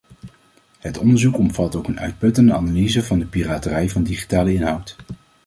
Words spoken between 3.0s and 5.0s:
van de piraterij van digitale inhoud.